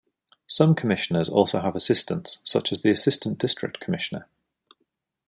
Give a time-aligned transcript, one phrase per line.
[0.47, 4.27] Some commissioners also have assistants, such as the Assistant District Commissioner.